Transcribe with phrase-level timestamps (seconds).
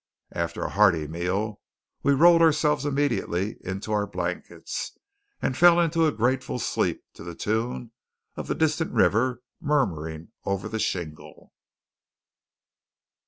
[0.31, 1.61] After a hearty meal,
[2.01, 4.97] we rolled ourselves immediately into our blankets
[5.43, 7.91] and fell into a grateful sleep to the tune
[8.35, 11.53] of the distant river murmuring over the shingle.